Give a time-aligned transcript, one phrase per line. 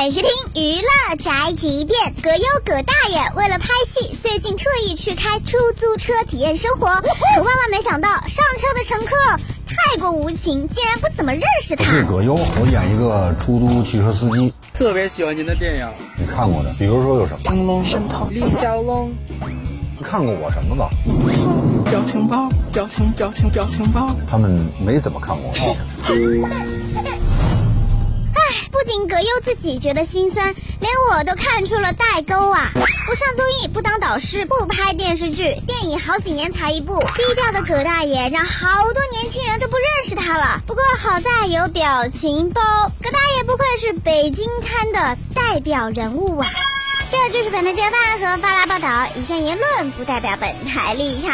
[0.00, 9.14] 很是听娱乐宅急便，葛优葛大爷为了拍戏，最近特意去开出租车体验生活，可万万没想到，上车的乘客
[9.66, 11.84] 太过无情，竟然不怎么认识他。
[11.84, 15.86] 是葛优，我演一个出租汽车司机，特别喜欢您的电影，
[16.16, 17.40] 你看过的，比如说有什么？
[17.44, 19.12] 成龙、沈腾、李小龙，
[19.98, 20.88] 你看过我什么吧？
[21.90, 24.16] 表情包、表情、表情、表情包。
[24.26, 25.76] 他们没怎么看过我。
[29.20, 32.70] 不仅葛优自己觉得心酸，连我都看出了代沟啊！
[32.72, 40.62] 不上综艺，不当导师，不拍电视剧，电影好几年才一部，低调的葛大爷让好多年轻人都不认识他了。
[40.66, 42.62] 不过好在有表情包，
[43.02, 46.48] 葛大爷不愧是北京滩的代表人物啊！
[47.10, 51.30] 这就是本台接饭和发来报道，以上言论不代表本台立场。